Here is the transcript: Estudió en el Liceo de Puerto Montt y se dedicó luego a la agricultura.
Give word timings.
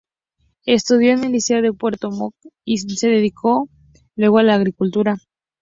Estudió 0.65 1.11
en 1.11 1.25
el 1.25 1.31
Liceo 1.33 1.61
de 1.61 1.73
Puerto 1.73 2.09
Montt 2.09 2.33
y 2.65 2.79
se 2.79 3.07
dedicó 3.07 3.69
luego 4.15 4.39
a 4.39 4.43
la 4.43 4.55
agricultura. 4.55 5.17